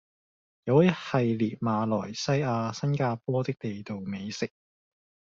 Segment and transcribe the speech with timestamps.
[0.63, 4.49] 有一系列馬來西亞、新加坡的地道美食